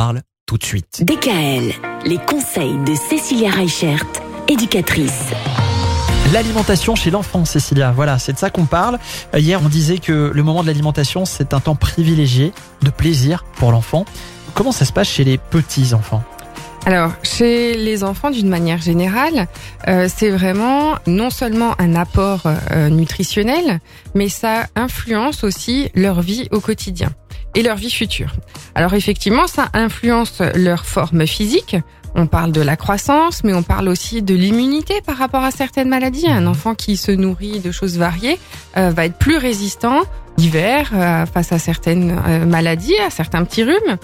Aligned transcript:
parle 0.00 0.22
tout 0.46 0.56
de 0.56 0.64
suite. 0.64 1.04
DKL, 1.04 1.74
les 2.06 2.16
conseils 2.16 2.78
de 2.86 2.94
Cécilia 2.94 3.50
Reichert, 3.50 4.02
éducatrice. 4.48 5.26
L'alimentation 6.32 6.94
chez 6.94 7.10
l'enfant, 7.10 7.44
Cécilia, 7.44 7.92
voilà, 7.92 8.18
c'est 8.18 8.32
de 8.32 8.38
ça 8.38 8.48
qu'on 8.48 8.64
parle. 8.64 8.98
Euh, 9.34 9.40
Hier, 9.40 9.60
on 9.62 9.68
disait 9.68 9.98
que 9.98 10.30
le 10.34 10.42
moment 10.42 10.62
de 10.62 10.68
l'alimentation, 10.68 11.26
c'est 11.26 11.52
un 11.52 11.60
temps 11.60 11.74
privilégié 11.74 12.54
de 12.80 12.88
plaisir 12.88 13.44
pour 13.56 13.72
l'enfant. 13.72 14.06
Comment 14.54 14.72
ça 14.72 14.86
se 14.86 14.92
passe 14.94 15.10
chez 15.10 15.22
les 15.22 15.36
petits 15.36 15.92
enfants 15.92 16.22
Alors, 16.86 17.12
chez 17.22 17.74
les 17.74 18.02
enfants, 18.02 18.30
d'une 18.30 18.48
manière 18.48 18.80
générale, 18.80 19.48
euh, 19.86 20.08
c'est 20.08 20.30
vraiment 20.30 20.94
non 21.06 21.28
seulement 21.28 21.78
un 21.78 21.94
apport 21.94 22.44
euh, 22.46 22.88
nutritionnel, 22.88 23.80
mais 24.14 24.30
ça 24.30 24.66
influence 24.76 25.44
aussi 25.44 25.90
leur 25.94 26.22
vie 26.22 26.48
au 26.52 26.60
quotidien 26.60 27.12
et 27.54 27.62
leur 27.62 27.76
vie 27.76 27.90
future. 27.90 28.32
Alors 28.74 28.94
effectivement, 28.94 29.46
ça 29.46 29.68
influence 29.72 30.40
leur 30.54 30.86
forme 30.86 31.26
physique. 31.26 31.76
On 32.14 32.26
parle 32.26 32.52
de 32.52 32.60
la 32.60 32.76
croissance, 32.76 33.44
mais 33.44 33.54
on 33.54 33.62
parle 33.62 33.88
aussi 33.88 34.20
de 34.22 34.34
l'immunité 34.34 34.94
par 35.06 35.16
rapport 35.16 35.44
à 35.44 35.50
certaines 35.50 35.88
maladies. 35.88 36.28
Un 36.28 36.46
enfant 36.46 36.74
qui 36.74 36.96
se 36.96 37.12
nourrit 37.12 37.60
de 37.60 37.70
choses 37.70 37.98
variées 37.98 38.38
euh, 38.76 38.90
va 38.90 39.04
être 39.06 39.16
plus 39.16 39.36
résistant 39.36 40.02
l'hiver 40.36 40.90
euh, 40.94 41.26
face 41.26 41.52
à 41.52 41.58
certaines 41.58 42.18
euh, 42.26 42.46
maladies, 42.46 42.96
à 43.06 43.10
certains 43.10 43.44
petits 43.44 43.62
rhumes. 43.62 43.96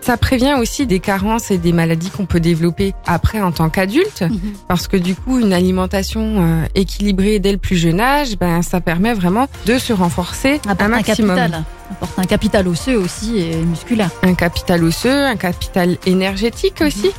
Ça 0.00 0.18
prévient 0.18 0.54
aussi 0.60 0.86
des 0.86 1.00
carences 1.00 1.50
et 1.50 1.56
des 1.56 1.72
maladies 1.72 2.10
qu'on 2.10 2.26
peut 2.26 2.40
développer 2.40 2.92
après 3.06 3.40
en 3.40 3.52
tant 3.52 3.70
qu'adulte, 3.70 4.20
Mhm. 4.22 4.38
parce 4.68 4.86
que 4.86 4.98
du 4.98 5.14
coup, 5.14 5.38
une 5.38 5.54
alimentation 5.54 6.20
euh, 6.40 6.64
équilibrée 6.74 7.38
dès 7.38 7.52
le 7.52 7.58
plus 7.58 7.76
jeune 7.76 8.00
âge, 8.00 8.36
ben 8.38 8.60
ça 8.60 8.82
permet 8.82 9.14
vraiment 9.14 9.46
de 9.64 9.78
se 9.78 9.94
renforcer 9.94 10.60
un 10.66 10.72
Apporte 10.72 10.82
un 10.82 10.88
maximum. 10.88 11.36
capital. 11.36 11.64
Apporte 11.90 12.18
un 12.18 12.24
capital 12.24 12.68
osseux 12.68 12.98
aussi 12.98 13.38
et 13.38 13.56
musculaire. 13.56 14.10
un 14.22 14.34
capital 14.34 14.84
osseux, 14.84 15.24
un 15.26 15.36
capital 15.36 15.96
énergétique 16.04 16.82
aussi. 16.82 17.10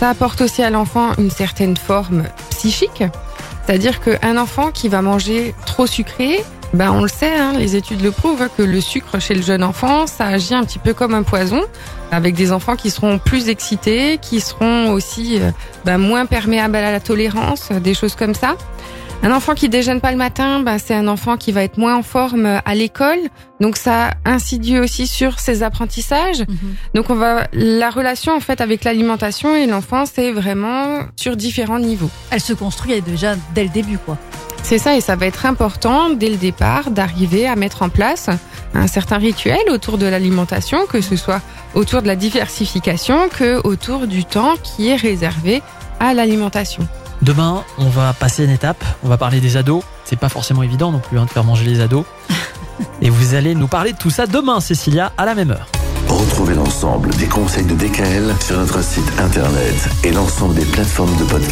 Ça 0.00 0.08
apporte 0.08 0.40
aussi 0.40 0.62
à 0.62 0.70
l'enfant 0.70 1.10
une 1.18 1.28
certaine 1.28 1.76
forme 1.76 2.22
psychique. 2.52 3.02
C'est-à-dire 3.66 4.00
qu'un 4.00 4.38
enfant 4.38 4.70
qui 4.70 4.88
va 4.88 5.02
manger 5.02 5.54
trop 5.66 5.86
sucré, 5.86 6.42
ben 6.72 6.90
on 6.90 7.02
le 7.02 7.08
sait, 7.08 7.36
hein, 7.36 7.52
les 7.54 7.76
études 7.76 8.00
le 8.00 8.10
prouvent, 8.10 8.40
hein, 8.40 8.48
que 8.56 8.62
le 8.62 8.80
sucre 8.80 9.18
chez 9.18 9.34
le 9.34 9.42
jeune 9.42 9.62
enfant, 9.62 10.06
ça 10.06 10.24
agit 10.24 10.54
un 10.54 10.64
petit 10.64 10.78
peu 10.78 10.94
comme 10.94 11.12
un 11.12 11.22
poison, 11.22 11.60
avec 12.12 12.34
des 12.34 12.50
enfants 12.50 12.76
qui 12.76 12.88
seront 12.88 13.18
plus 13.18 13.50
excités, 13.50 14.16
qui 14.16 14.40
seront 14.40 14.90
aussi 14.90 15.38
euh, 15.38 15.50
ben, 15.84 15.98
moins 15.98 16.24
perméables 16.24 16.76
à 16.76 16.92
la 16.92 17.00
tolérance, 17.00 17.70
des 17.70 17.92
choses 17.92 18.14
comme 18.14 18.34
ça. 18.34 18.56
Un 19.22 19.32
enfant 19.32 19.54
qui 19.54 19.68
déjeune 19.68 20.00
pas 20.00 20.12
le 20.12 20.16
matin, 20.16 20.60
ben, 20.60 20.78
c'est 20.78 20.94
un 20.94 21.06
enfant 21.06 21.36
qui 21.36 21.52
va 21.52 21.62
être 21.62 21.76
moins 21.76 21.94
en 21.94 22.02
forme 22.02 22.60
à 22.64 22.74
l'école, 22.74 23.18
donc 23.60 23.76
ça 23.76 24.12
insidie 24.24 24.78
aussi 24.78 25.06
sur 25.06 25.38
ses 25.38 25.62
apprentissages. 25.62 26.42
Donc 26.94 27.10
on 27.10 27.14
va 27.14 27.46
la 27.52 27.90
relation 27.90 28.34
en 28.34 28.40
fait 28.40 28.62
avec 28.62 28.82
l'alimentation 28.82 29.54
et 29.54 29.66
l'enfant, 29.66 30.04
c'est 30.06 30.32
vraiment 30.32 31.00
sur 31.16 31.36
différents 31.36 31.78
niveaux. 31.78 32.08
Elle 32.30 32.40
se 32.40 32.54
construit 32.54 32.98
déjà 33.02 33.34
dès 33.54 33.64
le 33.64 33.68
début, 33.68 33.98
quoi. 33.98 34.16
C'est 34.62 34.78
ça 34.78 34.96
et 34.96 35.00
ça 35.00 35.16
va 35.16 35.26
être 35.26 35.44
important 35.44 36.10
dès 36.10 36.28
le 36.28 36.36
départ 36.36 36.90
d'arriver 36.90 37.46
à 37.46 37.56
mettre 37.56 37.82
en 37.82 37.88
place 37.90 38.30
un 38.72 38.86
certain 38.86 39.18
rituel 39.18 39.60
autour 39.70 39.98
de 39.98 40.06
l'alimentation, 40.06 40.86
que 40.86 41.00
ce 41.00 41.16
soit 41.16 41.42
autour 41.74 42.00
de 42.00 42.06
la 42.06 42.16
diversification 42.16 43.28
que 43.28 43.66
autour 43.66 44.06
du 44.06 44.24
temps 44.24 44.54
qui 44.62 44.88
est 44.88 44.96
réservé 44.96 45.62
à 45.98 46.14
l'alimentation. 46.14 46.86
Demain, 47.22 47.64
on 47.76 47.88
va 47.88 48.12
passer 48.12 48.44
une 48.44 48.50
étape, 48.50 48.82
on 49.04 49.08
va 49.08 49.18
parler 49.18 49.40
des 49.40 49.56
ados. 49.56 49.82
C'est 50.04 50.18
pas 50.18 50.30
forcément 50.30 50.62
évident 50.62 50.90
non 50.90 51.00
plus 51.00 51.18
hein, 51.18 51.26
de 51.26 51.30
faire 51.30 51.44
manger 51.44 51.64
les 51.64 51.80
ados. 51.80 52.04
Et 53.02 53.10
vous 53.10 53.34
allez 53.34 53.54
nous 53.54 53.68
parler 53.68 53.92
de 53.92 53.98
tout 53.98 54.10
ça 54.10 54.26
demain, 54.26 54.60
Cécilia, 54.60 55.12
à 55.18 55.26
la 55.26 55.34
même 55.34 55.50
heure. 55.50 55.68
Retrouvez 56.08 56.54
l'ensemble 56.54 57.10
des 57.10 57.26
conseils 57.26 57.64
de 57.64 57.74
DKL 57.74 58.34
sur 58.40 58.58
notre 58.58 58.82
site 58.82 59.12
internet 59.20 59.88
et 60.02 60.10
l'ensemble 60.10 60.54
des 60.54 60.64
plateformes 60.64 61.14
de 61.16 61.24
podcast. 61.24 61.48